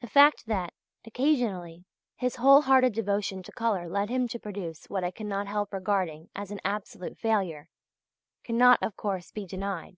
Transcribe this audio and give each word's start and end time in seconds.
The 0.00 0.06
fact 0.06 0.46
that, 0.46 0.74
occasionally, 1.04 1.84
his 2.14 2.36
whole 2.36 2.62
hearted 2.62 2.92
devotion 2.94 3.42
to 3.42 3.50
colour 3.50 3.88
led 3.88 4.08
him 4.08 4.28
to 4.28 4.38
produce 4.38 4.84
what 4.88 5.02
I 5.02 5.10
cannot 5.10 5.48
help 5.48 5.72
regarding 5.72 6.30
as 6.36 6.52
an 6.52 6.60
absolute 6.64 7.18
failure, 7.18 7.68
cannot, 8.44 8.80
of 8.80 8.94
course, 8.96 9.32
be 9.32 9.46
denied. 9.46 9.96